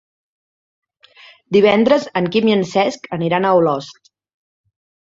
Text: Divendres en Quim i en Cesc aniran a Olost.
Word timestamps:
Divendres 1.57 2.09
en 2.23 2.31
Quim 2.37 2.51
i 2.53 2.57
en 2.57 2.67
Cesc 2.73 3.09
aniran 3.21 3.47
a 3.53 3.57
Olost. 3.63 4.15